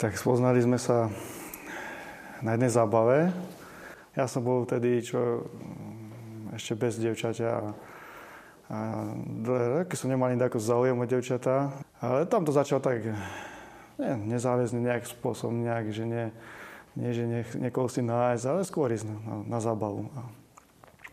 Tak 0.00 0.16
spoznali 0.16 0.64
sme 0.64 0.80
sa 0.80 1.12
na 2.40 2.56
jednej 2.56 2.72
zábave. 2.72 3.36
Ja 4.16 4.24
som 4.24 4.40
bol 4.40 4.64
vtedy 4.64 5.04
čo, 5.04 5.44
ešte 6.56 6.72
bez 6.72 6.96
devčaťa 6.96 7.48
a, 7.52 7.62
a 8.72 8.78
roky 9.44 10.00
som 10.00 10.08
nemal 10.08 10.32
ani 10.32 10.40
taký 10.40 10.56
záujem 10.56 10.96
o 10.96 11.04
devčatá. 11.04 11.68
Ale 12.00 12.24
tam 12.24 12.48
to 12.48 12.52
začalo 12.56 12.80
tak 12.80 13.12
ne, 14.00 14.12
nezáväzný 14.24 14.80
nejak 14.88 15.04
spôsob, 15.04 15.52
nejak, 15.52 15.92
že 15.92 16.08
nie, 16.08 16.32
nie 16.96 17.12
že 17.12 17.24
nech, 17.28 17.52
niekoho 17.60 17.92
si 17.92 18.00
nájsť, 18.00 18.44
ale 18.48 18.64
skôr 18.64 18.88
ísť 18.96 19.04
na, 19.04 19.52
na 19.52 19.58
zábavu. 19.60 20.08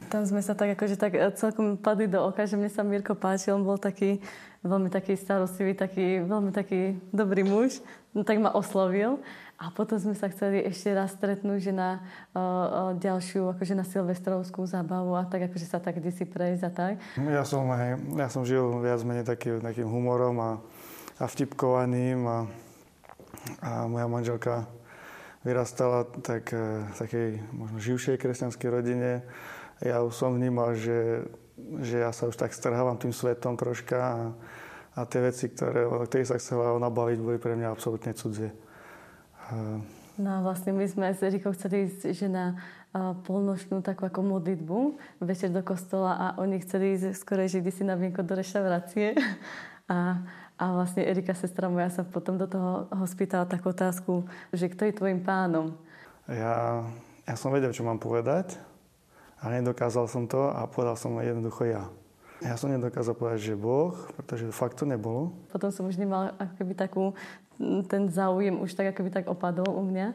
Tam 0.07 0.23
sme 0.23 0.39
sa 0.45 0.53
tak 0.53 0.77
akože 0.77 0.95
tak 0.95 1.17
celkom 1.35 1.75
padli 1.75 2.07
do 2.07 2.21
oka, 2.21 2.45
že 2.45 2.55
mne 2.55 2.69
sa 2.69 2.85
Mirko 2.85 3.17
páčil, 3.17 3.57
on 3.57 3.65
bol 3.65 3.81
taký 3.81 4.21
veľmi 4.67 4.89
taký 4.89 5.15
starostlivý, 5.15 5.73
taký, 5.73 6.21
veľmi 6.25 6.51
taký 6.51 6.97
dobrý 7.09 7.45
muž, 7.45 7.79
no, 8.11 8.21
tak 8.21 8.37
ma 8.37 8.53
oslovil. 8.53 9.21
A 9.57 9.73
potom 9.73 9.97
sme 9.97 10.13
sa 10.13 10.29
chceli 10.29 10.61
ešte 10.61 10.93
raz 10.93 11.17
stretnúť, 11.17 11.59
že 11.59 11.73
na 11.73 12.05
uh, 12.37 12.93
ďalšiu, 12.93 13.57
akože 13.57 13.73
na 13.73 13.81
silvestrovskú 13.81 14.69
zábavu 14.69 15.17
a 15.17 15.25
tak, 15.25 15.49
akože 15.49 15.65
sa 15.65 15.81
tak 15.81 15.97
si 16.13 16.29
prejsť 16.29 16.63
a 16.69 16.71
tak. 16.71 16.93
Ja 17.17 17.41
som, 17.41 17.65
hej, 17.73 17.97
ja 18.21 18.29
som 18.29 18.45
žil 18.45 18.61
viac 18.85 19.01
menej 19.01 19.25
taký, 19.25 19.57
takým 19.57 19.89
humorom 19.89 20.37
a, 20.37 20.51
a 21.17 21.25
vtipkovaným 21.25 22.21
a, 22.29 22.37
a 23.65 23.69
moja 23.89 24.05
manželka 24.05 24.69
vyrastala 25.41 26.05
tak, 26.21 26.53
takej 26.93 27.41
možno 27.49 27.77
živšej 27.81 28.21
kresťanskej 28.21 28.69
rodine. 28.69 29.25
Ja 29.81 30.01
už 30.01 30.13
som 30.13 30.33
vnímal, 30.33 30.73
že 30.73 31.27
že 31.81 32.05
ja 32.05 32.13
sa 32.13 32.29
už 32.29 32.37
tak 32.37 32.53
strhávam 32.53 32.95
tým 33.01 33.09
svetom 33.09 33.57
troška 33.57 33.97
a, 33.97 34.17
a 34.93 34.99
tie 35.09 35.21
veci, 35.25 35.49
ktoré, 35.49 35.89
o 35.89 36.05
ktorých 36.05 36.29
sa 36.29 36.37
chcela 36.37 36.77
ona 36.77 36.93
baviť, 36.93 37.17
boli 37.17 37.37
pre 37.41 37.57
mňa 37.57 37.73
absolútne 37.73 38.13
cudzie. 38.13 38.53
No 40.17 40.29
a 40.29 40.39
vlastne 40.41 40.73
my 40.73 40.85
sme 40.85 41.13
s 41.13 41.21
Erikou 41.23 41.53
chceli 41.55 41.89
ísť 41.89 42.13
že 42.13 42.27
na 42.29 42.57
polnočnú 43.25 43.85
takú 43.85 44.09
ako 44.09 44.25
modlitbu 44.25 44.79
večer 45.21 45.53
do 45.53 45.61
kostola 45.61 46.17
a 46.17 46.25
oni 46.41 46.61
chceli 46.61 46.97
ísť 46.97 47.13
skoro, 47.13 47.45
že 47.45 47.61
si 47.69 47.83
na 47.85 47.97
vienko 47.97 48.21
do 48.21 48.37
reštaurácie. 48.37 49.17
A, 49.87 50.19
a 50.59 50.75
vlastne 50.75 51.07
Erika, 51.07 51.31
sestra 51.31 51.71
moja, 51.71 51.87
sa 51.87 52.03
potom 52.03 52.35
do 52.35 52.43
toho 52.43 52.91
ho 52.91 53.05
spýtala 53.07 53.47
takú 53.47 53.71
otázku, 53.71 54.27
že 54.51 54.67
kto 54.67 54.83
je 54.83 54.99
tvojim 54.99 55.23
pánom? 55.23 55.79
Ja, 56.27 56.83
ja 57.23 57.35
som 57.39 57.55
vedel, 57.55 57.71
čo 57.71 57.87
mám 57.87 57.95
povedať 57.95 58.59
a 59.37 59.53
nedokázal 59.53 60.09
som 60.09 60.25
to 60.25 60.49
a 60.49 60.65
povedal 60.65 60.97
som 60.97 61.17
jednoducho 61.21 61.69
ja. 61.69 61.85
Ja 62.37 62.53
som 62.53 62.69
nedokázal 62.69 63.17
povedať, 63.17 63.53
že 63.53 63.55
Boh, 63.57 63.97
pretože 64.13 64.45
fakt 64.53 64.77
to 64.77 64.85
nebolo. 64.85 65.33
Potom 65.49 65.73
som 65.73 65.89
už 65.89 65.97
nemal 65.97 66.37
akoby 66.37 66.77
takú, 66.77 67.17
ten 67.89 68.13
záujem 68.13 68.53
už 68.61 68.77
tak 68.77 68.93
akoby 68.93 69.09
tak 69.09 69.25
opadol 69.25 69.73
u 69.73 69.81
mňa. 69.81 70.13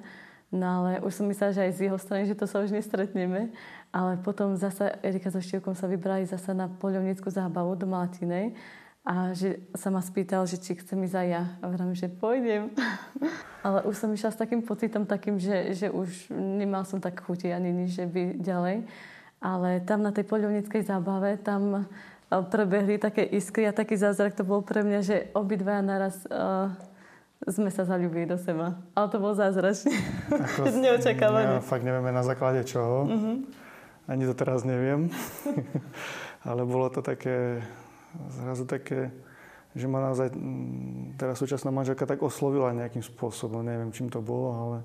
No 0.52 0.66
ale 0.68 1.00
už 1.02 1.16
som 1.16 1.26
myslela, 1.26 1.56
že 1.56 1.64
aj 1.64 1.72
z 1.74 1.80
jeho 1.88 1.98
strany, 1.98 2.28
že 2.28 2.36
to 2.38 2.46
sa 2.46 2.60
už 2.60 2.70
nestretneme. 2.70 3.50
Ale 3.90 4.20
potom 4.20 4.54
zasa 4.54 5.00
Erika 5.00 5.32
so 5.32 5.40
Štívkom 5.40 5.74
sa 5.74 5.88
vybrali 5.88 6.28
zasa 6.28 6.52
na 6.52 6.68
poľovnickú 6.68 7.26
zábavu 7.32 7.74
do 7.74 7.88
Malatinej. 7.88 8.54
A 9.02 9.34
že 9.34 9.58
sa 9.74 9.90
ma 9.90 9.98
spýtal, 9.98 10.46
že 10.46 10.62
či 10.62 10.78
chcem 10.78 11.02
ísť 11.02 11.16
aj 11.18 11.28
ja. 11.28 11.42
A 11.58 11.64
vrám, 11.66 11.90
že 11.90 12.06
pôjdem. 12.06 12.70
ale 13.66 13.82
už 13.86 13.98
som 13.98 14.10
išla 14.14 14.30
s 14.30 14.38
takým 14.38 14.62
pocitom 14.62 15.06
takým, 15.06 15.42
že, 15.42 15.74
že 15.74 15.86
už 15.90 16.30
nemal 16.34 16.86
som 16.86 17.02
tak 17.02 17.18
chuti 17.22 17.50
ani 17.50 17.74
nič, 17.74 17.98
že 17.98 18.06
by 18.06 18.38
ďalej. 18.38 18.86
Ale 19.42 19.82
tam 19.82 20.06
na 20.06 20.14
tej 20.14 20.22
poľovníckej 20.30 20.86
zábave, 20.86 21.34
tam 21.34 21.82
e, 21.82 21.82
prebehli 22.30 23.02
také 23.02 23.26
iskry 23.26 23.66
a 23.66 23.74
taký 23.74 23.98
zázrak 23.98 24.38
to 24.38 24.46
bol 24.46 24.62
pre 24.62 24.86
mňa, 24.86 25.00
že 25.02 25.16
obidvaja 25.34 25.82
naraz 25.82 26.22
uh, 26.30 26.70
sme 27.42 27.74
sa 27.74 27.82
zalúbili 27.82 28.22
do 28.22 28.38
seba. 28.38 28.78
Ale 28.94 29.06
to 29.10 29.18
bol 29.18 29.34
zázračný. 29.34 29.98
Neočakávané. 30.82 31.58
Ja 31.58 31.64
fakt 31.64 31.82
nevieme 31.82 32.14
na 32.14 32.22
základe 32.22 32.62
čoho. 32.62 33.10
Uh-huh. 33.10 33.42
Ani 34.06 34.26
to 34.26 34.34
teraz 34.34 34.62
neviem. 34.62 35.10
Ale 36.48 36.62
bolo 36.66 36.90
to 36.90 37.02
také, 37.02 37.62
zrazu 38.32 38.64
také, 38.68 39.12
že 39.72 39.88
ma 39.88 40.04
naozaj 40.04 40.32
teraz 41.16 41.40
súčasná 41.40 41.72
manželka 41.72 42.04
tak 42.04 42.20
oslovila 42.20 42.76
nejakým 42.76 43.00
spôsobom. 43.00 43.64
Neviem, 43.64 43.92
čím 43.92 44.12
to 44.12 44.20
bolo, 44.20 44.48
ale 44.52 44.78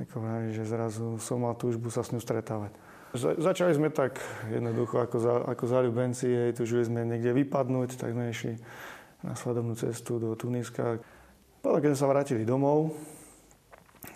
ako, 0.00 0.16
že 0.52 0.64
zrazu 0.64 1.20
som 1.20 1.44
mal 1.44 1.56
túžbu 1.56 1.92
sa 1.92 2.00
s 2.00 2.12
ňou 2.12 2.20
stretávať. 2.20 2.72
Začali 3.16 3.74
sme 3.74 3.90
tak 3.90 4.22
jednoducho 4.46 5.02
ako, 5.02 5.16
za, 5.18 5.34
ako 5.50 5.64
zalúbenci, 5.66 6.30
hej, 6.30 6.54
tužili 6.54 6.86
sme 6.86 7.02
niekde 7.02 7.34
vypadnúť, 7.34 7.98
tak 7.98 8.14
sme 8.14 8.30
išli 8.30 8.54
na 9.26 9.34
svadobnú 9.34 9.74
cestu 9.74 10.22
do 10.22 10.32
Tuniska. 10.38 11.02
Potom, 11.58 11.82
keď 11.82 11.92
sme 11.92 12.00
sa 12.00 12.08
vrátili 12.08 12.46
domov, 12.46 12.94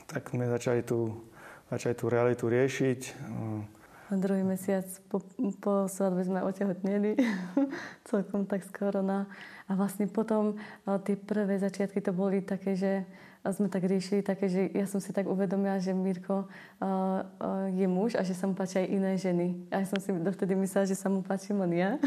tak 0.06 0.31
sme 0.31 0.47
začali 0.47 0.87
tú, 0.87 1.11
začali 1.69 1.94
tú 1.99 2.06
realitu 2.06 2.47
riešiť. 2.47 3.00
Druhý 4.13 4.45
mesiac 4.45 4.85
po, 5.09 5.25
po 5.65 5.89
svadbe 5.89 6.21
sme 6.25 6.45
otehotneli, 6.45 7.17
celkom 8.11 8.45
tak 8.45 8.61
skoro. 8.69 9.01
Na, 9.01 9.25
a 9.65 9.73
vlastne 9.73 10.05
potom 10.05 10.61
tie 11.09 11.17
prvé 11.17 11.57
začiatky 11.57 12.05
to 12.05 12.13
boli 12.13 12.45
také, 12.45 12.77
že 12.77 13.09
a 13.45 13.53
sme 13.53 13.69
tak 13.69 13.85
riešili 13.85 14.25
také, 14.25 14.49
že 14.49 14.73
ja 14.73 14.89
som 14.89 15.05
si 15.05 15.13
tak 15.13 15.29
uvedomila, 15.29 15.77
že 15.77 15.93
Mirko 15.93 16.49
uh, 16.49 16.49
uh, 16.81 17.69
je 17.77 17.85
muž 17.85 18.17
a 18.17 18.25
že 18.25 18.33
sa 18.33 18.49
mu 18.49 18.57
páčia 18.57 18.81
aj 18.81 18.89
iné 18.89 19.13
ženy. 19.21 19.69
A 19.69 19.85
ja 19.85 19.87
som 19.87 20.01
si 20.01 20.17
dovtedy 20.17 20.57
myslela, 20.57 20.89
že 20.89 20.97
sa 20.97 21.13
mu 21.13 21.21
páči 21.21 21.53
len 21.53 21.73
ja. 21.77 22.01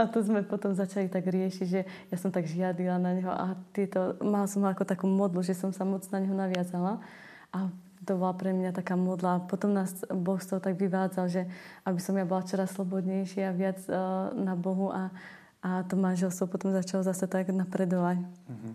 A 0.00 0.08
to 0.08 0.24
sme 0.24 0.40
potom 0.40 0.72
začali 0.72 1.12
tak 1.12 1.28
riešiť, 1.28 1.66
že 1.68 1.84
ja 1.84 2.16
som 2.16 2.32
tak 2.32 2.48
žiadila 2.48 2.96
na 2.96 3.12
neho 3.12 3.28
a 3.28 3.52
tieto, 3.76 4.16
mal 4.24 4.48
som 4.48 4.64
ako 4.64 4.88
takú 4.88 5.04
modlu, 5.04 5.44
že 5.44 5.52
som 5.52 5.76
sa 5.76 5.84
moc 5.84 6.00
na 6.08 6.24
neho 6.24 6.32
naviazala. 6.32 7.04
A 7.52 7.68
to 8.00 8.16
bola 8.16 8.32
pre 8.32 8.56
mňa 8.56 8.72
taká 8.72 8.96
modla. 8.96 9.44
Potom 9.44 9.76
nás 9.76 9.92
Boh 10.08 10.40
z 10.40 10.56
toho 10.56 10.60
tak 10.60 10.80
vyvádzal, 10.80 11.26
že 11.28 11.42
aby 11.84 12.00
som 12.00 12.16
ja 12.16 12.24
bola 12.24 12.46
čoraz 12.46 12.72
slobodnejšia 12.72 13.52
a 13.52 13.56
viac 13.56 13.78
uh, 13.86 14.32
na 14.32 14.56
Bohu 14.56 14.88
a, 14.88 15.12
a 15.60 15.84
to 15.84 16.00
manželstvo 16.00 16.48
potom 16.48 16.72
začalo 16.72 17.04
zase 17.04 17.28
tak 17.28 17.52
napredovať. 17.52 18.24
Mm-hmm. 18.24 18.74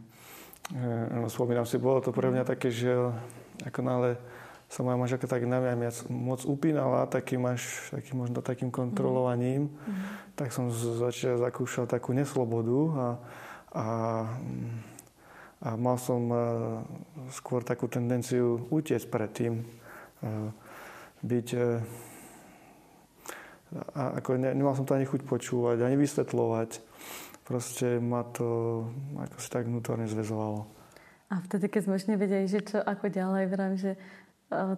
No, 1.21 1.29
spomínam 1.29 1.69
si, 1.69 1.77
bolo 1.77 2.01
to 2.01 2.09
pre 2.09 2.33
mňa 2.33 2.41
také, 2.41 2.73
že 2.73 2.89
ako 3.61 3.79
nále 3.85 4.17
sa 4.65 4.81
moja 4.81 4.97
manželka 4.97 5.29
tak 5.29 5.45
na 5.45 5.61
mňa 5.61 6.09
moc 6.09 6.41
upínala, 6.41 7.05
takým 7.05 7.45
až, 7.45 7.61
takým 7.93 8.17
možno 8.17 8.41
takým 8.41 8.73
kontrolovaním, 8.73 9.69
mm. 9.69 10.33
tak 10.33 10.49
som 10.49 10.73
začal 10.73 11.37
zakúšal 11.37 11.85
takú 11.85 12.17
neslobodu 12.17 12.81
a, 12.81 13.05
a, 13.77 13.85
a 15.65 15.73
mal 15.73 15.97
som 15.97 16.29
e, 16.29 16.37
skôr 17.33 17.65
takú 17.65 17.89
tendenciu 17.89 18.69
utiec 18.69 19.01
pred 19.09 19.29
tým, 19.33 19.53
e, 19.59 19.63
byť 21.25 21.47
a 23.75 24.21
ako 24.21 24.39
ne, 24.39 24.53
nemal 24.53 24.77
som 24.77 24.85
to 24.85 24.93
ani 24.93 25.09
chuť 25.09 25.25
počúvať, 25.25 25.81
ani 25.81 25.97
vysvetľovať 25.97 26.79
proste 27.45 28.01
ma 28.01 28.25
to 28.25 28.81
ako 29.21 29.37
si 29.37 29.49
tak 29.53 29.69
vnútorne 29.69 30.09
zväzovalo. 30.09 30.65
A 31.29 31.41
vtedy, 31.45 31.69
keď 31.69 31.81
sme 31.85 31.97
už 31.97 32.09
nevedeli, 32.09 32.45
že 32.49 32.65
čo, 32.65 32.81
ako 32.81 33.09
ďalej, 33.09 33.43
vrám, 33.49 33.73
že 33.77 33.97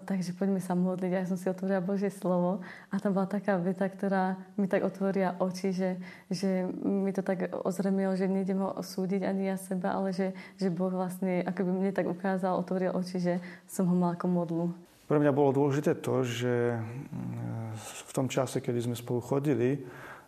takže 0.07 0.31
poďme 0.33 0.63
sa 0.63 0.73
modliť. 0.73 1.11
Ja 1.11 1.27
som 1.27 1.35
si 1.35 1.51
otvorila 1.51 1.83
Božie 1.83 2.07
slovo 2.07 2.63
a 2.87 2.95
tam 3.03 3.11
bola 3.11 3.27
taká 3.27 3.59
veta, 3.59 3.87
ktorá 3.87 4.39
mi 4.55 4.71
tak 4.71 4.87
otvoria 4.87 5.35
oči, 5.43 5.75
že, 5.75 5.99
že 6.31 6.63
mi 6.83 7.11
to 7.11 7.19
tak 7.19 7.51
ozremilo, 7.67 8.15
že 8.15 8.31
nejdem 8.31 8.63
ho 8.63 8.71
osúdiť 8.79 9.27
ani 9.27 9.51
ja 9.51 9.57
seba, 9.59 9.93
ale 9.99 10.15
že, 10.15 10.31
že 10.55 10.71
Boh 10.71 10.91
vlastne 10.91 11.43
ako 11.43 11.67
by 11.67 11.71
mne 11.71 11.91
tak 11.91 12.07
ukázal, 12.07 12.55
otvoril 12.55 12.95
oči, 12.95 13.19
že 13.19 13.33
som 13.67 13.85
ho 13.91 13.95
mal 13.95 14.15
ako 14.15 14.27
modlu. 14.31 14.65
Pre 15.07 15.19
mňa 15.19 15.31
bolo 15.31 15.55
dôležité 15.55 15.95
to, 16.03 16.23
že 16.27 16.75
mm, 16.75 17.79
v 17.79 18.11
tom 18.11 18.27
čase, 18.27 18.59
kedy 18.59 18.91
sme 18.91 18.95
spolu 18.95 19.23
chodili, 19.23 19.79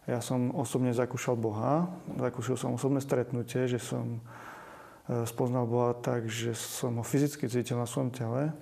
ja 0.08 0.24
som 0.24 0.56
osobne 0.56 0.96
zakúšal 0.96 1.36
Boha, 1.36 1.86
zakúšal 2.18 2.56
som 2.56 2.74
osobné 2.74 3.04
stretnutie, 3.04 3.68
že 3.70 3.78
som 3.78 4.18
e, 5.06 5.28
spoznal 5.28 5.68
Boha 5.68 5.94
tak, 5.94 6.32
že 6.32 6.56
som 6.56 6.98
ho 6.98 7.06
fyzicky 7.06 7.46
cítil 7.46 7.78
na 7.78 7.86
svojom 7.86 8.10
tele. 8.10 8.56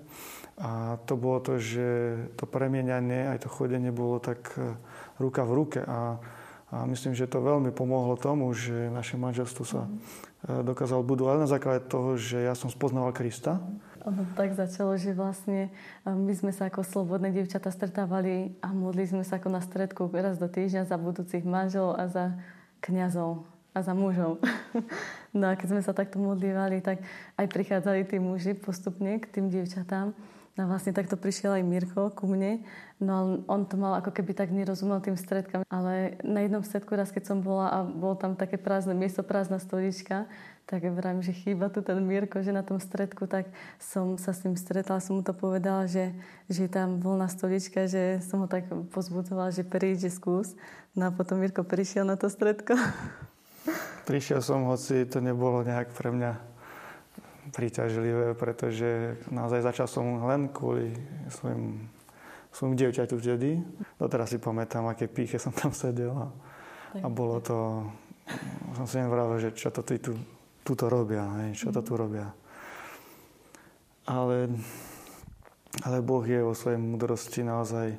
A 0.57 0.98
to 1.06 1.13
bolo 1.13 1.38
to, 1.38 1.62
že 1.62 2.18
to 2.33 2.50
premieňanie, 2.50 3.30
aj 3.30 3.45
to 3.45 3.50
chodenie 3.50 3.94
bolo 3.94 4.18
tak 4.18 4.42
e, 4.57 4.74
ruka 5.21 5.45
v 5.45 5.54
ruke. 5.54 5.80
A, 5.86 6.18
a 6.74 6.75
myslím, 6.89 7.13
že 7.13 7.30
to 7.30 7.45
veľmi 7.45 7.69
pomohlo 7.69 8.18
tomu, 8.18 8.50
že 8.57 8.89
naše 8.89 9.21
manželstvo 9.21 9.63
sa 9.69 9.86
mm. 9.86 10.65
dokázalo 10.65 11.06
budovať 11.06 11.38
na 11.45 11.50
základe 11.50 11.86
toho, 11.86 12.18
že 12.18 12.42
ja 12.42 12.57
som 12.57 12.74
spoznával 12.74 13.13
Krista. 13.13 13.62
Ono 14.09 14.25
tak 14.33 14.57
začalo, 14.57 14.98
že 14.98 15.13
vlastne 15.13 15.69
my 16.09 16.33
sme 16.33 16.50
sa 16.50 16.74
ako 16.74 16.81
slobodné 16.81 17.30
dievčata 17.38 17.69
stretávali 17.69 18.57
a 18.65 18.74
modli 18.74 19.06
sme 19.06 19.21
sa 19.21 19.38
ako 19.38 19.54
na 19.54 19.62
stredku 19.62 20.09
raz 20.09 20.42
do 20.42 20.50
týždňa 20.50 20.89
za 20.89 20.98
budúcich 20.98 21.45
manželov 21.45 22.01
a 22.01 22.09
za 22.09 22.33
kňazov 22.81 23.45
a 23.77 23.80
za 23.86 23.94
mužov. 23.94 24.42
No 25.38 25.54
a 25.54 25.59
keď 25.59 25.69
sme 25.69 25.81
sa 25.86 25.94
takto 25.94 26.18
modlívali, 26.18 26.81
tak 26.81 27.04
aj 27.38 27.45
prichádzali 27.45 28.09
tí 28.09 28.18
muži 28.18 28.57
postupne 28.57 29.21
k 29.21 29.30
tým 29.30 29.54
dievčatám 29.54 30.18
No 30.57 30.65
vlastne 30.65 30.89
takto 30.89 31.21
prišiel 31.21 31.62
aj 31.62 31.69
Mirko 31.69 32.09
ku 32.09 32.25
mne, 32.25 32.65
no 32.98 33.45
on 33.45 33.69
to 33.69 33.77
mal 33.77 33.94
ako 34.01 34.09
keby 34.09 34.33
tak 34.33 34.50
nerozumel 34.50 34.98
tým 35.06 35.13
stredkám. 35.13 35.62
Ale 35.69 36.18
na 36.25 36.42
jednom 36.42 36.65
stredku 36.65 36.98
raz, 36.98 37.13
keď 37.13 37.30
som 37.30 37.45
bola 37.45 37.69
a 37.69 37.86
bol 37.86 38.18
tam 38.18 38.33
také 38.33 38.57
prázdne 38.57 38.98
miesto, 38.98 39.21
prázdna 39.21 39.62
stolička, 39.62 40.25
tak 40.65 40.81
vravím, 40.81 41.21
že 41.21 41.31
chýba 41.31 41.69
tu 41.69 41.86
ten 41.86 42.01
Mirko, 42.01 42.42
že 42.42 42.50
na 42.50 42.65
tom 42.65 42.81
stredku, 42.81 43.30
tak 43.30 43.54
som 43.77 44.18
sa 44.18 44.33
s 44.33 44.42
ním 44.50 44.57
stretla, 44.57 44.98
som 44.98 45.15
mu 45.15 45.24
to 45.24 45.31
povedala, 45.31 45.86
že, 45.86 46.12
že 46.50 46.65
tam 46.65 47.06
voľná 47.06 47.30
stolička, 47.30 47.86
že 47.86 48.18
som 48.25 48.42
ho 48.42 48.50
tak 48.50 48.65
pozbudzovala, 48.89 49.54
že 49.54 49.62
príď, 49.62 50.09
že 50.09 50.18
skús. 50.18 50.57
No 50.98 51.07
a 51.07 51.13
potom 51.13 51.38
Mirko 51.38 51.62
prišiel 51.62 52.01
na 52.01 52.18
to 52.18 52.33
stredko. 52.33 52.74
Prišiel 54.09 54.42
som, 54.42 54.65
hoci 54.65 55.06
to 55.06 55.21
nebolo 55.21 55.62
nejak 55.62 55.94
pre 55.94 56.09
mňa 56.09 56.56
príťažlivé, 57.51 58.35
pretože 58.35 59.19
naozaj 59.31 59.63
začal 59.63 59.88
som 59.88 60.25
len 60.27 60.51
kvôli 60.51 60.94
svojim, 61.31 61.88
svojim 62.51 62.75
dievčaťu 62.75 63.15
vtedy. 63.17 63.61
Doteraz 63.99 64.33
si 64.33 64.38
pamätám, 64.41 64.88
aké 64.88 65.07
píche 65.07 65.39
som 65.39 65.53
tam 65.55 65.71
sedel 65.71 66.13
a, 66.13 66.27
a 67.03 67.07
bolo 67.07 67.39
to... 67.44 67.88
Som 68.75 68.83
si 68.83 68.99
nevravil, 68.99 69.39
že 69.39 69.55
čo 69.55 69.71
to 69.71 69.79
tu, 69.79 69.95
tu 70.67 70.73
to 70.75 70.85
robia, 70.91 71.23
hej, 71.44 71.55
čo 71.55 71.71
to 71.71 71.79
tu 71.79 71.95
robia. 71.95 72.27
Ale, 74.03 74.51
ale 75.83 75.97
Boh 76.03 76.23
je 76.27 76.44
vo 76.44 76.51
svojej 76.51 76.79
múdrosti 76.79 77.47
naozaj 77.47 77.95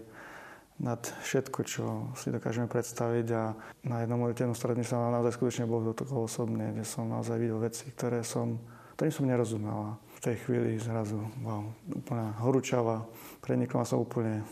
nad 0.79 1.03
všetko, 1.03 1.59
čo 1.67 1.85
si 2.15 2.31
dokážeme 2.31 2.71
predstaviť 2.71 3.27
a 3.35 3.57
na 3.83 4.05
jednom 4.05 4.23
modlitevnom 4.23 4.55
stretnutí 4.55 4.87
sa 4.87 5.11
naozaj 5.11 5.35
skutočne 5.35 5.67
Boh 5.67 5.83
dotkol 5.83 6.31
osobne, 6.31 6.71
kde 6.71 6.87
som 6.87 7.11
naozaj 7.11 7.35
videl 7.35 7.59
veci, 7.59 7.91
ktoré 7.91 8.23
som 8.23 8.63
ktorým 8.99 9.15
som 9.15 9.31
nerozumela. 9.31 9.95
V 10.19 10.21
tej 10.27 10.37
chvíli 10.43 10.75
zrazu, 10.83 11.23
wow, 11.47 11.71
úplná 11.95 12.35
horúčava, 12.43 13.07
prenikla 13.39 13.87
som 13.87 14.03
úplne 14.03 14.43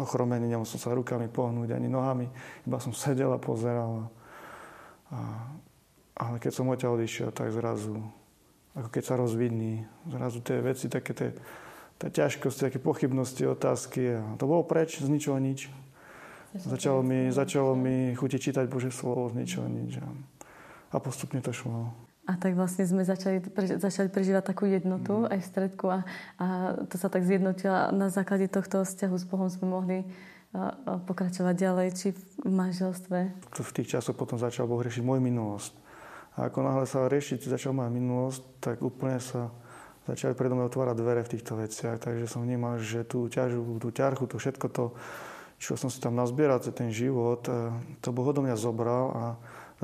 ochromený, 0.00 0.48
nemohol 0.48 0.64
som 0.64 0.80
sa 0.80 0.96
rukami 0.96 1.28
pohnúť 1.28 1.76
ani 1.76 1.92
nohami, 1.92 2.24
iba 2.64 2.80
som 2.80 2.96
sedel 2.96 3.28
a 3.28 3.36
pozeral. 3.36 4.08
A, 5.12 5.44
ale 6.16 6.40
keď 6.40 6.52
som 6.56 6.72
odtiaľ 6.72 6.96
odišiel, 6.96 7.36
tak 7.36 7.52
zrazu, 7.52 8.00
ako 8.72 8.88
keď 8.88 9.02
sa 9.04 9.20
rozvidní, 9.20 9.84
zrazu 10.08 10.40
tie 10.40 10.64
veci, 10.64 10.88
také 10.88 11.12
tie, 11.12 11.28
tie 12.00 12.08
ťažkosti, 12.08 12.72
také 12.72 12.80
pochybnosti, 12.80 13.44
otázky. 13.44 14.24
A 14.24 14.40
to 14.40 14.48
bolo 14.48 14.64
preč, 14.64 15.04
z 15.04 15.08
ničoho 15.12 15.36
nič. 15.36 15.68
Začalo 16.56 17.04
mi, 17.04 17.28
začalo 17.28 17.76
mi 17.76 18.16
chutiť 18.16 18.40
čítať 18.40 18.64
Bože 18.72 18.88
slovo 18.88 19.28
z 19.28 19.36
ničoho 19.36 19.68
nič. 19.68 20.00
A 20.88 20.96
postupne 20.96 21.44
to 21.44 21.52
šlo. 21.52 21.92
A 22.24 22.40
tak 22.40 22.56
vlastne 22.56 22.88
sme 22.88 23.04
začali, 23.04 23.44
začali 23.76 24.08
prežívať 24.08 24.44
takú 24.48 24.64
jednotu 24.64 25.28
mm. 25.28 25.32
aj 25.36 25.38
v 25.44 25.48
stredku 25.48 25.86
a, 25.92 26.00
a 26.40 26.46
to 26.88 26.96
sa 26.96 27.12
tak 27.12 27.20
zjednotilo 27.28 27.92
na 27.92 28.08
základe 28.08 28.48
tohto 28.48 28.80
vzťahu 28.80 29.16
s 29.20 29.24
Bohom 29.28 29.52
sme 29.52 29.66
mohli 29.68 29.98
a, 30.56 30.72
a 30.72 30.96
pokračovať 31.04 31.52
ďalej, 31.52 31.88
či 31.92 32.06
v 32.16 32.48
manželstve. 32.48 33.18
V 33.52 33.74
tých 33.76 33.98
časoch 33.98 34.16
potom 34.16 34.40
začal 34.40 34.64
Boh 34.64 34.80
riešiť 34.80 35.04
moju 35.04 35.20
minulosť. 35.20 35.72
A 36.40 36.48
ako 36.48 36.58
náhle 36.64 36.86
sa 36.88 37.06
riešiť 37.06 37.46
začal 37.46 37.76
moja 37.76 37.92
minulosť, 37.92 38.42
tak 38.58 38.76
úplne 38.80 39.20
sa 39.20 39.52
začali 40.08 40.36
predo 40.36 40.56
mňa 40.56 40.68
otvárať 40.68 40.96
dvere 40.96 41.22
v 41.24 41.32
týchto 41.36 41.60
veciach. 41.60 42.00
Takže 42.00 42.24
som 42.24 42.44
vnímal, 42.44 42.80
že 42.80 43.04
tú 43.04 43.28
ťažu, 43.28 43.60
tú 43.80 43.88
ťarchu, 43.92 44.24
to 44.28 44.36
všetko 44.40 44.66
to, 44.72 44.84
čo 45.60 45.76
som 45.76 45.88
si 45.88 46.02
tam 46.02 46.18
nazbieral, 46.18 46.60
ten 46.60 46.90
život, 46.90 47.46
e, 47.46 47.72
to 48.04 48.10
Boh 48.10 48.26
odo 48.26 48.44
mňa 48.44 48.56
zobral 48.58 49.04
a 49.14 49.24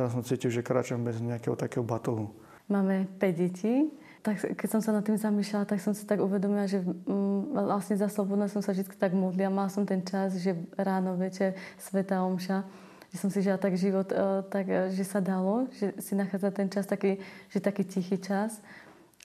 Teraz 0.00 0.16
som 0.16 0.24
cítil, 0.24 0.48
že 0.48 0.64
kráčam 0.64 1.04
bez 1.04 1.20
nejakého 1.20 1.52
takého 1.60 1.84
batohu. 1.84 2.32
Máme 2.72 3.04
5 3.20 3.36
detí. 3.36 3.92
Tak 4.24 4.56
keď 4.56 4.68
som 4.72 4.80
sa 4.80 4.96
nad 4.96 5.04
tým 5.04 5.20
zamýšľala, 5.20 5.68
tak 5.68 5.76
som 5.76 5.92
si 5.92 6.08
tak 6.08 6.24
uvedomila, 6.24 6.64
že 6.64 6.80
mm, 6.80 7.52
vlastne 7.52 8.00
za 8.00 8.08
slobodná 8.08 8.48
som 8.48 8.64
sa 8.64 8.72
vždy 8.72 8.96
tak 8.96 9.12
modlila. 9.12 9.52
Mala 9.52 9.68
som 9.68 9.84
ten 9.84 10.00
čas, 10.00 10.40
že 10.40 10.56
ráno, 10.80 11.20
večer, 11.20 11.52
sveta 11.76 12.24
omša 12.24 12.64
že 13.10 13.18
som 13.18 13.26
si 13.28 13.42
žila 13.42 13.58
tak 13.58 13.74
život, 13.74 14.06
e, 14.14 14.46
tak, 14.48 14.70
e, 14.70 14.94
že 14.94 15.02
sa 15.02 15.18
dalo, 15.18 15.66
že 15.74 15.98
si 15.98 16.14
nachádza 16.14 16.54
ten 16.54 16.70
čas 16.70 16.86
taký, 16.86 17.18
že 17.50 17.58
taký 17.58 17.82
tichý 17.82 18.16
čas. 18.22 18.62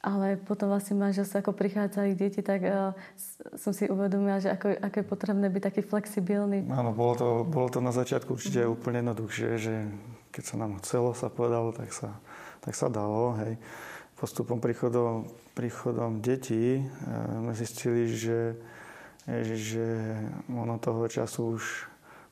Ale 0.02 0.38
potom 0.38 0.70
vlastne 0.70 0.98
manželstvo, 0.98 1.40
ako 1.40 1.54
prichádzali 1.54 2.14
deti, 2.14 2.46
tak 2.46 2.62
uh, 2.62 2.94
som 3.58 3.74
si 3.74 3.90
uvedomila, 3.90 4.38
že 4.38 4.54
ako, 4.54 4.78
ako 4.78 4.96
je 5.02 5.06
potrebné 5.06 5.48
byť 5.50 5.64
taký 5.66 5.82
flexibilný. 5.82 6.62
Áno, 6.70 6.94
bolo 6.94 7.14
to, 7.18 7.28
bolo 7.42 7.74
to 7.74 7.82
na 7.82 7.90
začiatku 7.90 8.38
určite 8.38 8.62
mm. 8.62 8.70
úplne 8.70 9.02
jednoduchšie, 9.02 9.50
že 9.58 9.74
keď 10.36 10.44
sa 10.44 10.56
nám 10.60 10.84
chcelo, 10.84 11.16
sa 11.16 11.32
povedalo, 11.32 11.72
tak 11.72 11.96
sa, 11.96 12.12
tak 12.60 12.76
sa 12.76 12.92
dalo. 12.92 13.40
Hej. 13.40 13.56
Postupom 14.20 14.60
príchodom, 14.60 15.32
príchodom 15.56 16.20
detí 16.20 16.84
e, 16.84 16.84
sme 17.40 17.56
zistili, 17.56 18.12
že, 18.12 18.60
že 19.32 19.88
ono 20.52 20.76
toho 20.76 21.08
času 21.08 21.56
už 21.56 21.64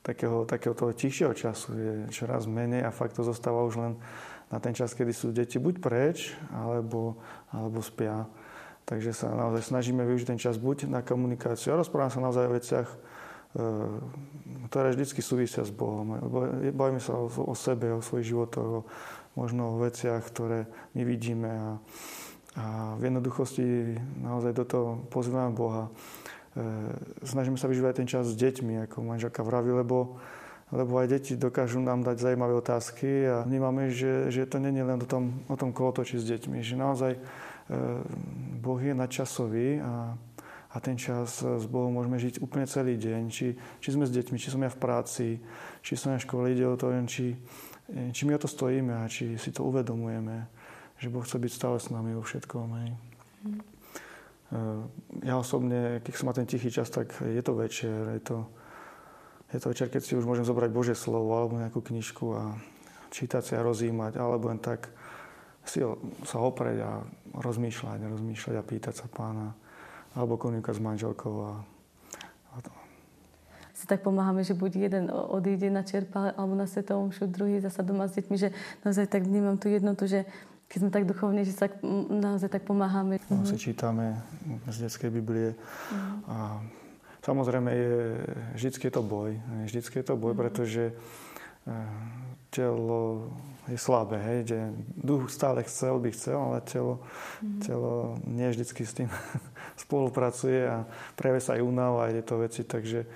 takého, 0.04 0.44
takého 0.44 0.76
toho 0.76 0.92
tichšieho 0.92 1.32
času 1.32 1.70
je 1.72 1.94
čoraz 2.12 2.44
menej 2.44 2.84
a 2.84 2.92
fakt 2.92 3.16
to 3.16 3.24
zostáva 3.24 3.64
už 3.64 3.80
len 3.80 3.94
na 4.52 4.60
ten 4.60 4.76
čas, 4.76 4.92
kedy 4.92 5.16
sú 5.16 5.32
deti 5.32 5.56
buď 5.56 5.80
preč, 5.80 6.36
alebo, 6.52 7.18
alebo 7.56 7.80
spia. 7.80 8.28
Takže 8.84 9.16
sa 9.16 9.32
naozaj 9.32 9.72
snažíme 9.72 10.04
využiť 10.04 10.36
ten 10.36 10.40
čas 10.44 10.60
buď 10.60 10.92
na 10.92 11.00
komunikáciu. 11.00 11.72
A 11.72 11.80
rozprávam 11.80 12.12
sa 12.12 12.20
naozaj 12.20 12.52
o 12.52 12.56
veciach, 12.60 12.90
ktoré 14.70 14.98
vždy 14.98 15.06
súvisia 15.22 15.62
s 15.62 15.70
Bohom. 15.70 16.18
Bavíme 16.74 16.98
sa 16.98 17.14
o, 17.14 17.54
sebe, 17.54 17.94
o 17.94 18.02
svojich 18.02 18.34
životoch, 18.34 18.82
o, 18.82 18.86
možno 19.38 19.78
o 19.78 19.80
veciach, 19.82 20.26
ktoré 20.26 20.66
my 20.98 21.02
vidíme 21.06 21.52
a, 21.54 21.70
a 22.58 22.66
v 22.98 23.14
jednoduchosti 23.14 23.98
naozaj 24.26 24.52
do 24.58 24.66
toho 24.66 24.90
pozývame 25.14 25.54
Boha. 25.54 25.94
E, 26.58 26.62
snažíme 27.22 27.58
sa 27.58 27.70
vyžívať 27.70 27.94
ten 28.02 28.10
čas 28.10 28.34
s 28.34 28.38
deťmi, 28.38 28.90
ako 28.90 29.06
manželka 29.06 29.46
vraví, 29.46 29.70
lebo, 29.70 30.18
lebo 30.74 30.98
aj 30.98 31.14
deti 31.14 31.38
dokážu 31.38 31.78
nám 31.78 32.02
dať 32.02 32.26
zaujímavé 32.26 32.58
otázky 32.58 33.30
a 33.30 33.46
vnímame, 33.46 33.94
že, 33.94 34.34
že 34.34 34.50
to 34.50 34.58
je 34.58 34.82
len 34.82 34.98
o 34.98 35.06
tom, 35.06 35.46
o 35.46 35.54
tom 35.54 35.70
kolotoči 35.70 36.18
s 36.18 36.26
deťmi, 36.26 36.58
že 36.66 36.74
naozaj 36.74 37.12
e, 37.14 37.20
Boh 38.58 38.82
je 38.82 38.98
nadčasový 38.98 39.78
a 39.78 40.18
a 40.74 40.82
ten 40.82 40.98
čas 40.98 41.46
s 41.46 41.66
Bohom 41.70 41.94
môžeme 41.94 42.18
žiť 42.18 42.42
úplne 42.42 42.66
celý 42.66 42.98
deň. 42.98 43.30
Či, 43.30 43.48
či 43.78 43.90
sme 43.94 44.10
s 44.10 44.12
deťmi, 44.12 44.42
či 44.42 44.50
som 44.50 44.66
ja 44.66 44.74
v 44.74 44.82
práci, 44.82 45.38
či 45.86 45.94
som 45.94 46.10
ja 46.10 46.18
v 46.18 46.26
škole, 46.26 46.50
ide 46.50 46.66
o 46.66 46.74
to, 46.74 46.90
či, 47.06 47.38
či 48.10 48.22
my 48.26 48.34
o 48.34 48.42
to 48.42 48.50
stojíme 48.50 48.90
a 48.90 49.06
či 49.06 49.38
si 49.38 49.54
to 49.54 49.62
uvedomujeme, 49.70 50.50
že 50.98 51.14
Boh 51.14 51.22
chce 51.22 51.38
byť 51.38 51.52
stále 51.54 51.78
s 51.78 51.94
nami 51.94 52.18
vo 52.18 52.26
všetkom. 52.26 52.68
Hej. 52.82 52.90
Mm. 53.46 53.62
Ja 55.26 55.38
osobne, 55.38 56.02
keď 56.02 56.14
som 56.14 56.26
má 56.30 56.34
ten 56.34 56.50
tichý 56.50 56.70
čas, 56.70 56.90
tak 56.90 57.10
je 57.22 57.42
to 57.42 57.54
večer. 57.54 58.18
Je 58.18 58.22
to, 58.22 58.38
je 59.54 59.60
to 59.62 59.70
večer, 59.70 59.88
keď 59.94 60.02
si 60.02 60.14
už 60.18 60.26
môžem 60.26 60.46
zobrať 60.46 60.70
Bože 60.74 60.96
slovo 60.98 61.34
alebo 61.38 61.62
nejakú 61.62 61.82
knižku 61.82 62.26
a 62.34 62.58
čítať 63.14 63.42
si 63.46 63.54
a 63.54 63.66
rozímať, 63.66 64.18
alebo 64.18 64.50
len 64.50 64.58
tak 64.58 64.90
si 65.66 65.82
sa 66.26 66.38
oprieť 66.42 66.82
a 66.82 66.92
rozmýšľať, 67.38 68.10
rozmýšľať 68.10 68.56
a 68.58 68.66
pýtať 68.66 68.94
sa 68.94 69.06
pána 69.10 69.54
alebo 70.14 70.38
komunikovať 70.38 70.78
s 70.78 70.84
manželkou. 70.84 71.34
A, 71.46 71.52
a 72.54 72.58
to. 72.62 72.72
Si 73.74 73.90
tak 73.90 74.06
pomáhame, 74.06 74.46
že 74.46 74.56
buď 74.56 74.72
jeden 74.88 75.06
odíde 75.12 75.68
na 75.68 75.84
čerpa 75.84 76.32
alebo 76.38 76.56
na 76.56 76.70
svetovom 76.70 77.12
šu, 77.12 77.28
druhý 77.28 77.60
zasa 77.60 77.84
doma 77.84 78.08
s 78.08 78.16
deťmi, 78.16 78.36
že 78.38 78.56
naozaj 78.86 79.12
tak 79.12 79.28
vnímam 79.28 79.60
tú 79.60 79.68
jednotu, 79.68 80.08
že 80.08 80.24
keď 80.72 80.78
sme 80.80 80.90
tak 80.90 81.06
duchovní, 81.06 81.46
že 81.46 81.54
sa 81.54 81.68
naozaj 82.10 82.50
tak 82.50 82.64
pomáhame. 82.66 83.22
No, 83.30 83.46
si 83.46 83.62
čítame 83.62 84.18
z 84.66 84.88
detskej 84.88 85.14
Biblie 85.14 85.54
mm. 85.54 86.26
a 86.26 86.66
samozrejme 87.22 87.70
je, 87.70 87.94
vždycky 88.58 88.90
je 88.90 88.94
to 88.98 89.04
boj. 89.06 89.38
Vždycky 89.70 90.02
je 90.02 90.06
to 90.08 90.16
boj, 90.18 90.34
mm. 90.34 90.40
pretože 90.40 90.84
eh, 90.90 91.74
telo 92.50 93.30
je 93.70 93.78
slabé, 93.80 94.20
hej, 94.20 94.40
že 94.50 94.58
duch 94.98 95.32
stále 95.32 95.64
chcel, 95.64 95.96
by 95.96 96.10
chcel, 96.12 96.36
ale 96.36 96.60
telo, 96.66 97.00
mm. 97.40 97.62
telo 97.64 98.18
nie 98.28 98.50
vždycky 98.50 98.84
s 98.84 98.98
tým 98.98 99.14
spolupracuje 99.76 100.68
a 100.70 100.86
prejavuje 101.18 101.44
sa 101.44 101.56
aj 101.58 101.66
únava 101.66 102.06
a 102.06 102.14
tieto 102.14 102.38
veci, 102.40 102.62
takže 102.64 103.00
e, 103.04 103.08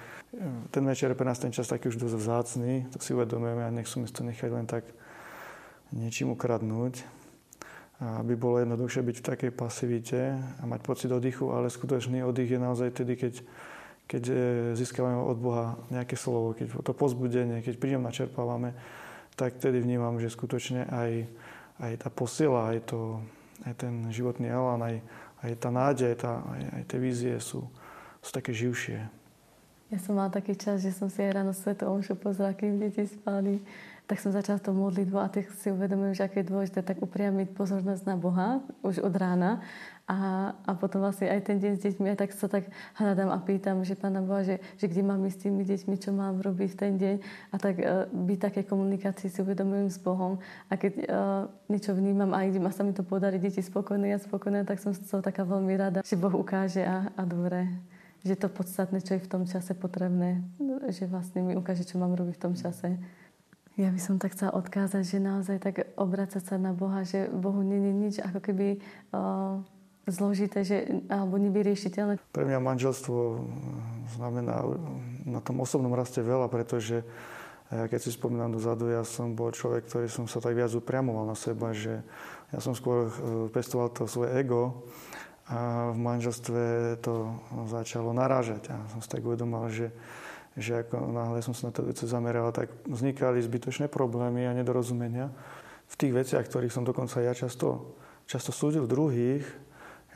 ten 0.74 0.84
večer 0.84 1.14
pre 1.14 1.26
nás 1.28 1.40
ten 1.42 1.54
čas 1.54 1.70
taký 1.70 1.90
už 1.90 2.02
dosť 2.02 2.16
vzácný, 2.18 2.74
to 2.92 2.98
si 3.02 3.14
uvedomujeme 3.14 3.64
a 3.66 3.74
nechceme 3.74 4.10
to 4.10 4.22
nechať 4.26 4.50
len 4.50 4.66
tak 4.66 4.84
niečím 5.94 6.36
ukradnúť, 6.36 7.18
aby 7.98 8.38
bolo 8.38 8.62
jednoduchšie 8.62 9.02
byť 9.02 9.16
v 9.18 9.28
takej 9.28 9.52
pasivite 9.58 10.22
a 10.38 10.64
mať 10.70 10.82
pocit 10.86 11.10
oddychu, 11.10 11.50
ale 11.50 11.74
skutočný 11.74 12.22
oddych 12.22 12.54
je 12.54 12.60
naozaj 12.62 12.90
tedy, 12.94 13.18
keď, 13.18 13.42
keď 14.06 14.24
e, 14.30 14.36
získavame 14.78 15.18
od 15.18 15.38
Boha 15.42 15.66
nejaké 15.90 16.14
slovo, 16.14 16.54
keď 16.54 16.78
to 16.86 16.94
pozbudenie, 16.94 17.66
keď 17.66 17.76
prídem 17.82 18.06
načerpávame, 18.06 18.78
tak 19.34 19.58
tedy 19.58 19.82
vnímam, 19.82 20.22
že 20.22 20.34
skutočne 20.34 20.86
aj, 20.90 21.12
aj 21.82 21.92
tá 22.06 22.10
posila, 22.14 22.74
aj, 22.74 22.90
to, 22.90 23.22
aj 23.66 23.74
ten 23.82 23.94
životný 24.14 24.50
elán, 24.50 24.82
aj, 24.82 24.96
aj 25.44 25.51
tá 25.62 25.70
nádej, 25.70 26.13
tá, 26.17 26.41
aj, 26.41 26.63
aj 26.82 26.84
tie 26.89 27.00
vízie 27.01 27.34
sú, 27.38 27.65
sú 28.22 28.29
také 28.34 28.53
živšie. 28.53 29.06
Ja 29.88 29.98
som 30.03 30.20
mala 30.20 30.27
taký 30.27 30.60
čas, 30.60 30.84
že 30.84 30.91
som 30.91 31.08
si 31.08 31.24
aj 31.24 31.32
ráno 31.32 31.56
svetou 31.56 31.96
omšu 31.96 32.20
pozrela, 32.20 32.51
kým 32.51 32.75
deti 32.75 33.08
spali. 33.08 33.63
Tak 34.08 34.24
som 34.24 34.32
začala 34.32 34.58
to 34.64 34.72
modlitbu 34.72 35.20
a 35.20 35.28
tak 35.28 35.52
si 35.60 35.68
uvedomujem, 35.68 36.16
že 36.16 36.24
aké 36.24 36.40
je 36.40 36.50
dôležité 36.50 36.80
tak 36.80 37.04
upriamiť 37.04 37.52
pozornosť 37.52 38.04
na 38.08 38.16
Boha 38.16 38.64
už 38.80 39.04
od 39.04 39.12
rána 39.12 39.60
a, 40.08 40.56
a 40.64 40.72
potom 40.80 41.04
vlastne 41.04 41.28
aj 41.28 41.52
ten 41.52 41.60
deň 41.60 41.72
s 41.76 41.84
deťmi, 41.84 42.16
aj 42.16 42.18
tak 42.24 42.32
sa 42.32 42.48
tak 42.48 42.72
hľadám 42.96 43.28
a 43.28 43.44
pýtam, 43.44 43.84
že 43.84 44.00
Pána 44.00 44.24
Boha, 44.24 44.40
že, 44.48 44.64
že 44.80 44.88
kde 44.88 45.04
mám 45.04 45.20
ísť 45.28 45.36
s 45.36 45.44
tými 45.44 45.62
deťmi, 45.68 45.96
čo 46.00 46.16
mám 46.16 46.40
robiť 46.40 46.70
v 46.72 46.80
ten 46.80 46.94
deň. 46.96 47.16
A 47.52 47.56
tak 47.60 47.76
uh, 47.84 48.08
byť 48.08 48.40
také 48.40 48.62
komunikácii 48.64 49.28
si 49.28 49.44
uvedomujem 49.44 49.92
s 49.92 50.00
Bohom. 50.00 50.40
A 50.72 50.80
keď 50.80 50.94
uh, 51.04 51.04
niečo 51.68 51.92
vnímam 51.92 52.32
a 52.32 52.48
idem 52.48 52.64
a 52.64 52.72
sa 52.72 52.88
mi 52.88 52.96
to 52.96 53.04
podarí, 53.04 53.36
deti 53.36 53.60
spokojné 53.60 54.16
a 54.16 54.24
spokojné, 54.24 54.64
tak 54.64 54.80
som 54.80 54.96
z 54.96 55.04
toho 55.04 55.20
taká 55.20 55.44
veľmi 55.44 55.76
rada, 55.76 56.00
že 56.08 56.16
Boh 56.16 56.32
ukáže 56.32 56.88
a, 56.88 57.12
a 57.12 57.22
dobre 57.28 57.68
že 58.26 58.36
to 58.36 58.52
podstatné, 58.52 59.00
čo 59.00 59.16
je 59.16 59.24
v 59.24 59.32
tom 59.32 59.48
čase 59.48 59.72
potrebné, 59.72 60.44
že 60.92 61.08
vlastne 61.08 61.48
mi 61.48 61.56
ukáže, 61.56 61.88
čo 61.88 61.96
mám 61.96 62.12
robiť 62.12 62.36
v 62.36 62.44
tom 62.44 62.60
čase. 62.60 63.00
Ja 63.77 63.93
by 63.93 64.01
som 64.01 64.17
tak 64.17 64.34
chcela 64.34 64.57
odkázať, 64.57 65.05
že 65.05 65.17
naozaj 65.22 65.57
tak 65.62 65.75
obracať 66.01 66.41
sa 66.41 66.55
na 66.57 66.74
Boha, 66.74 67.05
že 67.05 67.29
Bohu 67.29 67.62
nie 67.62 67.77
je 67.77 67.93
nič 67.93 68.15
ako 68.17 68.39
keby 68.41 68.81
uh, 69.13 69.62
zložité, 70.10 70.65
že, 70.65 71.05
alebo 71.05 71.38
nevyriešiteľné. 71.38 72.17
Pre 72.34 72.46
mňa 72.48 72.57
manželstvo 72.57 73.17
eh, 73.17 73.38
znamená 74.17 74.65
na 75.29 75.39
tom 75.46 75.62
osobnom 75.62 75.93
raste 75.93 76.25
veľa, 76.25 76.50
pretože 76.50 77.05
ja 77.67 77.84
keď 77.91 78.00
si 78.00 78.15
spomínam 78.15 78.55
dozadu, 78.55 78.88
ja 78.88 79.03
som 79.03 79.36
bol 79.36 79.51
človek, 79.51 79.91
ktorý 79.91 80.07
som 80.07 80.24
sa 80.24 80.39
tak 80.39 80.55
viac 80.55 80.72
upriamoval 80.72 81.27
na 81.27 81.36
seba, 81.36 81.75
že 81.75 82.00
ja 82.55 82.63
som 82.63 82.72
skôr 82.72 83.12
pestoval 83.51 83.91
to 83.91 84.07
svoje 84.07 84.39
ego 84.39 84.88
a 85.51 85.91
v 85.91 86.00
manželstve 86.00 86.96
to 87.03 87.27
začalo 87.67 88.15
narážať. 88.15 88.72
A 88.72 88.79
som 88.96 89.03
si 89.03 89.12
tak 89.12 89.19
uvedomal, 89.19 89.67
že, 89.67 89.91
že 90.58 90.82
ako 90.82 91.14
náhle 91.14 91.40
som 91.46 91.54
sa 91.54 91.70
na 91.70 91.74
to 91.74 91.86
veci 91.86 92.10
zameral, 92.10 92.50
tak 92.50 92.74
vznikali 92.90 93.38
zbytočné 93.46 93.88
problémy 93.88 94.50
a 94.50 94.58
nedorozumenia 94.58 95.30
v 95.88 95.96
tých 95.96 96.14
veciach, 96.14 96.46
ktorých 96.50 96.74
som 96.74 96.84
dokonca 96.84 97.22
ja 97.22 97.32
často, 97.32 97.96
často 98.26 98.50
súdil 98.50 98.90
druhých, 98.90 99.46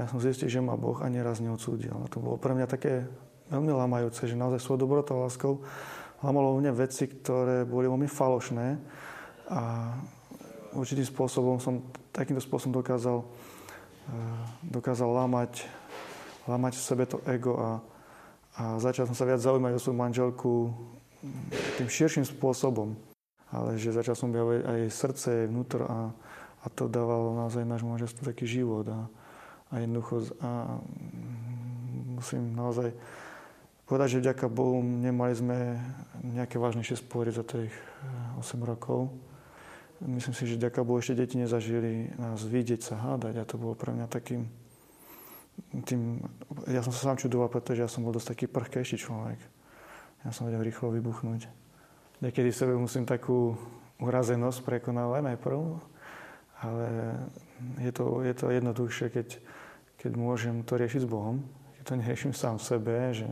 ja 0.01 0.09
som 0.09 0.17
zistil, 0.17 0.49
že 0.49 0.65
ma 0.65 0.73
Boh 0.73 0.97
ani 1.05 1.21
raz 1.21 1.37
neodsúdil. 1.37 1.93
A 1.93 2.09
to 2.09 2.17
bolo 2.17 2.41
pre 2.41 2.57
mňa 2.57 2.65
také 2.65 3.05
veľmi 3.53 3.69
lamajúce, 3.69 4.25
že 4.25 4.33
naozaj 4.33 4.65
svojou 4.65 4.89
dobrotou 4.89 5.21
a 5.21 5.29
láskou 5.29 5.61
lamalo 6.25 6.57
mne 6.57 6.73
veci, 6.73 7.05
ktoré 7.05 7.65
boli 7.65 7.85
veľmi 7.85 8.09
falošné 8.09 8.67
a 9.51 9.93
určitým 10.73 11.05
spôsobom 11.05 11.57
som 11.61 11.85
takýmto 12.13 12.41
spôsobom 12.41 12.81
dokázal, 12.81 13.21
eh, 13.21 14.43
dokázal 14.65 15.09
lamať, 15.09 15.65
lamať 16.47 16.73
v 16.77 16.81
sebe 16.81 17.03
to 17.05 17.17
ego 17.27 17.53
a, 17.57 17.69
a 18.59 18.75
začal 18.79 19.07
som 19.07 19.15
sa 19.15 19.23
viac 19.23 19.39
zaujímať 19.39 19.73
o 19.75 19.79
svoju 19.79 19.97
manželku 19.97 20.51
tým 21.79 21.87
širším 21.87 22.25
spôsobom. 22.27 22.97
Ale 23.51 23.75
že 23.75 23.95
začal 23.95 24.15
som 24.15 24.31
objavovať 24.31 24.63
aj 24.63 24.79
srdce, 24.91 25.27
aj 25.43 25.47
vnútor 25.51 25.81
a, 25.87 26.11
a 26.63 26.67
to 26.71 26.87
dávalo 26.87 27.35
naozaj 27.35 27.67
nášmu 27.67 27.95
manželstvu 27.95 28.23
taký 28.23 28.47
život. 28.47 28.87
A, 28.87 29.11
a 29.71 29.73
jednoducho 29.83 30.31
a 30.39 30.79
musím 32.15 32.55
naozaj 32.55 32.95
povedať, 33.87 34.07
že 34.19 34.23
vďaka 34.23 34.45
Bohu 34.47 34.79
nemali 34.79 35.35
sme 35.35 35.57
nejaké 36.23 36.55
vážnejšie 36.55 37.03
spory 37.03 37.35
za 37.35 37.43
tých 37.43 37.71
8 38.39 38.39
eh, 38.39 38.63
rokov. 38.63 39.11
Myslím 40.01 40.33
si, 40.33 40.47
že 40.47 40.57
vďaka 40.57 40.81
Bohu 40.81 40.97
ešte 40.97 41.19
deti 41.19 41.35
nezažili 41.37 42.09
nás 42.17 42.41
vidieť 42.41 42.81
sa 42.81 42.95
hádať 42.97 43.35
a 43.37 43.45
to 43.45 43.59
bolo 43.59 43.77
pre 43.77 43.93
mňa 43.93 44.07
takým 44.09 44.49
tým, 45.87 46.19
ja 46.67 46.83
som 46.83 46.91
sa 46.91 47.11
sám 47.11 47.17
čudoval, 47.17 47.47
pretože 47.47 47.81
ja 47.81 47.89
som 47.89 48.03
bol 48.03 48.11
dosť 48.11 48.35
taký 48.35 48.45
prchkejší 48.51 48.97
človek. 48.99 49.39
Ja 50.27 50.31
som 50.35 50.45
vedel 50.45 50.61
rýchlo 50.61 50.93
vybuchnúť. 50.93 51.47
Niekedy 52.21 52.53
sebe 52.53 52.77
musím 52.77 53.07
takú 53.07 53.57
urazenosť 53.97 54.61
prekonávať 54.61 55.33
najprv, 55.33 55.59
ale 56.61 56.85
je 57.81 57.91
to, 57.93 58.21
je 58.21 58.33
to 58.37 58.45
jednoduchšie, 58.53 59.07
keď 59.09 59.27
keď 60.01 60.17
môžem 60.17 60.65
to 60.65 60.81
riešiť 60.81 61.05
s 61.05 61.11
Bohom, 61.13 61.45
keď 61.77 61.83
to 61.85 61.93
neriešim 62.01 62.33
sám 62.33 62.57
v 62.57 62.65
sebe, 62.65 62.95
že 63.13 63.29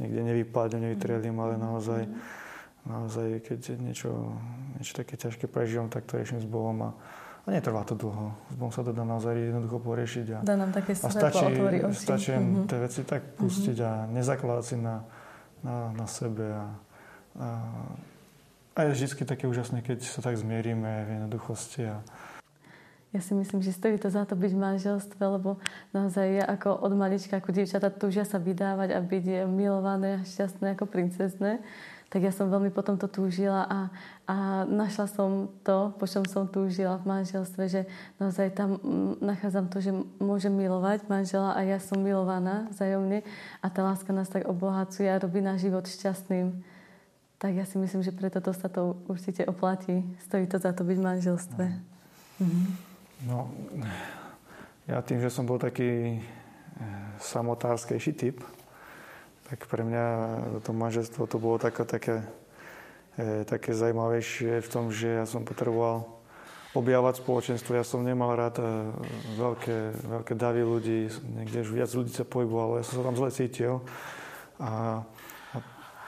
niekde 0.00 0.24
nevypadnem, 0.24 0.88
nevytrelím, 0.88 1.36
ale 1.44 1.60
naozaj, 1.60 2.08
naozaj 2.88 3.44
keď 3.44 3.76
niečo, 3.76 4.32
niečo 4.80 4.96
také 4.96 5.20
ťažké 5.20 5.44
prežívam, 5.44 5.92
tak 5.92 6.08
to 6.08 6.16
riešim 6.16 6.40
s 6.40 6.48
Bohom 6.48 6.88
a, 6.88 6.90
a 7.46 7.48
netrvá 7.54 7.86
to 7.86 7.94
dlho. 7.94 8.34
S 8.50 8.54
Bohom 8.58 8.74
sa 8.74 8.82
to 8.82 8.90
dá 8.90 9.06
naozaj 9.06 9.38
jednoducho 9.38 9.78
poriešiť. 9.78 10.26
A, 10.34 10.38
dá 10.42 10.58
nám 10.58 10.74
také 10.74 10.98
a 10.98 11.06
stačí, 11.06 11.46
stačí 11.94 12.30
mm-hmm. 12.34 12.66
tie 12.66 12.78
veci 12.82 13.00
tak 13.06 13.22
pustiť 13.38 13.78
mm-hmm. 13.78 14.10
a 14.10 14.10
nezakladať 14.10 14.64
si 14.66 14.76
na, 14.82 15.06
na, 15.62 15.94
na 15.94 16.06
sebe. 16.10 16.42
A, 16.42 16.66
a, 17.38 17.48
a 18.74 18.78
je 18.82 18.88
vždy 18.98 19.22
také 19.22 19.46
úžasné, 19.46 19.86
keď 19.86 20.02
sa 20.02 20.20
tak 20.26 20.34
zmierime 20.34 21.06
v 21.06 21.08
jednoduchosti 21.22 21.86
a, 21.86 22.02
ja 23.14 23.24
si 23.24 23.32
myslím, 23.32 23.64
že 23.64 23.72
stojí 23.72 23.96
to 23.96 24.12
za 24.12 24.28
to 24.28 24.36
byť 24.36 24.52
v 24.52 24.60
manželstve, 24.60 25.22
lebo 25.24 25.56
naozaj 25.96 26.26
ja 26.36 26.44
ako 26.52 26.84
od 26.84 26.92
malička, 27.00 27.40
ako 27.40 27.48
dievčata 27.48 27.88
túžia 27.88 28.28
sa 28.28 28.36
vydávať 28.36 28.92
a 28.92 29.00
byť 29.00 29.48
milované 29.48 30.20
a 30.20 30.26
šťastné 30.26 30.76
ako 30.76 30.84
princezne, 30.84 31.64
tak 32.06 32.22
ja 32.22 32.30
som 32.30 32.46
veľmi 32.46 32.70
potom 32.70 32.94
to 32.94 33.10
túžila 33.10 33.66
a, 33.66 33.78
a 34.30 34.36
našla 34.62 35.10
som 35.10 35.50
to, 35.66 35.90
po 35.98 36.06
čom 36.06 36.22
som 36.22 36.46
túžila 36.46 37.02
v 37.02 37.18
manželstve, 37.18 37.66
že 37.66 37.80
naozaj 38.22 38.54
tam 38.54 38.78
nachádzam 39.18 39.66
to, 39.66 39.82
že 39.82 39.90
môžem 40.22 40.54
milovať 40.54 41.10
manžela 41.10 41.58
a 41.58 41.66
ja 41.66 41.82
som 41.82 41.98
milovaná 41.98 42.70
vzájomne 42.70 43.26
a 43.58 43.66
tá 43.66 43.82
láska 43.82 44.14
nás 44.14 44.30
tak 44.30 44.46
obohacuje 44.46 45.10
a 45.10 45.18
robí 45.18 45.42
náš 45.42 45.66
život 45.66 45.82
šťastným. 45.82 46.62
Tak 47.36 47.52
ja 47.52 47.66
si 47.66 47.76
myslím, 47.76 48.00
že 48.06 48.14
preto 48.14 48.38
to 48.40 48.54
sa 48.54 48.70
to 48.70 48.96
určite 49.10 49.44
oplatí. 49.44 50.06
Stojí 50.24 50.46
to 50.46 50.62
za 50.62 50.72
to 50.72 50.86
byť 50.86 50.96
v 50.96 51.06
manželstve. 51.10 51.64
Mm-hmm. 52.40 52.66
No, 53.28 53.50
ja 54.86 55.02
tým, 55.02 55.18
že 55.18 55.28
som 55.28 55.42
bol 55.42 55.58
taký 55.58 56.16
eh, 56.16 56.20
samotárskejší 57.18 58.12
typ, 58.14 58.40
tak 59.46 59.70
pre 59.70 59.86
mňa 59.86 60.04
to 60.66 60.74
manželstvo 60.74 61.30
to 61.30 61.38
bolo 61.38 61.62
také, 61.62 61.86
také, 61.86 62.16
eh, 63.18 63.46
také 63.46 63.70
zaujímavejšie 63.74 64.58
v 64.58 64.68
tom, 64.68 64.90
že 64.90 65.22
ja 65.22 65.26
som 65.26 65.46
potreboval 65.46 66.06
objavovať 66.74 67.24
spoločenstvo. 67.24 67.72
Ja 67.72 67.86
som 67.86 68.02
nemal 68.02 68.34
rád 68.34 68.58
eh, 68.58 68.66
veľké, 69.38 69.78
veľké 70.02 70.34
davy 70.34 70.62
ľudí, 70.66 71.08
niekde 71.38 71.62
už 71.62 71.70
viac 71.70 71.90
ľudí 71.94 72.10
sa 72.10 72.26
pohybovalo, 72.26 72.82
ja 72.82 72.84
som 72.84 73.00
sa 73.00 73.06
tam 73.06 73.16
zle 73.16 73.30
cítil. 73.30 73.80
A, 74.58 75.04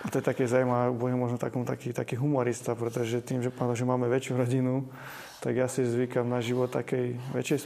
a 0.03 0.07
to 0.11 0.19
je 0.19 0.25
také 0.25 0.47
zaujímavé, 0.51 0.91
budem 0.95 1.19
možno 1.19 1.39
takom, 1.39 1.63
taký, 1.63 1.95
taký 1.95 2.19
humorista, 2.19 2.75
pretože 2.75 3.23
tým, 3.23 3.43
že, 3.43 3.55
že 3.55 3.85
máme 3.87 4.11
väčšiu 4.11 4.35
rodinu, 4.35 4.91
tak 5.39 5.55
ja 5.55 5.71
si 5.71 5.87
zvykam 5.87 6.27
na 6.27 6.43
život 6.43 6.75
takej 6.75 7.15
väčšej 7.31 7.59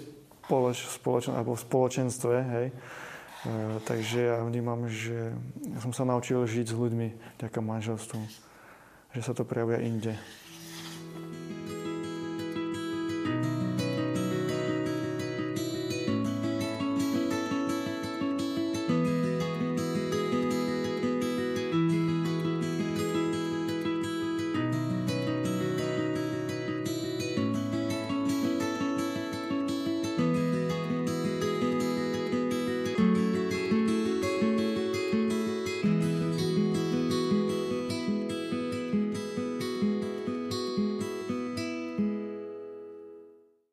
spoloč, 0.43 0.85
spoločen, 1.01 1.33
alebo 1.33 1.57
spoločenstve, 1.57 2.37
hej. 2.61 2.69
E, 3.43 3.81
takže 3.83 4.31
ja 4.31 4.39
vnímam, 4.43 4.87
že 4.87 5.35
ja 5.67 5.79
som 5.83 5.91
sa 5.91 6.07
naučil 6.07 6.43
žiť 6.47 6.67
s 6.71 6.79
ľuďmi 6.79 7.09
vďaka 7.39 7.59
manželstvu. 7.59 8.21
Že 9.13 9.21
sa 9.21 9.33
to 9.35 9.43
prejavuje 9.43 9.83
inde. 9.83 10.15